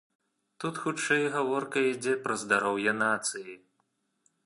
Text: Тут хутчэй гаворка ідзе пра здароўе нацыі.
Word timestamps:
Тут 0.63 0.79
хутчэй 0.85 1.27
гаворка 1.35 1.85
ідзе 1.91 2.17
пра 2.25 2.41
здароўе 2.45 2.99
нацыі. 3.05 3.51